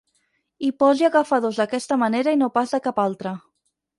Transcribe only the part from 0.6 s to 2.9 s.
Hi posi agafadors d'aquesta manera i no pas de